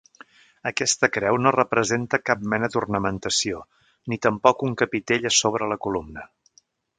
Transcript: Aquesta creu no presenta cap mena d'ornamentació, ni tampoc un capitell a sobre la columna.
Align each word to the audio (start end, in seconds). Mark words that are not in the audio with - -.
Aquesta 0.69 1.09
creu 1.17 1.35
no 1.47 1.51
presenta 1.73 2.19
cap 2.29 2.41
mena 2.53 2.69
d'ornamentació, 2.77 3.61
ni 4.13 4.19
tampoc 4.27 4.65
un 4.69 4.75
capitell 4.85 5.29
a 5.33 5.35
sobre 5.43 5.69
la 5.75 5.79
columna. 5.89 6.27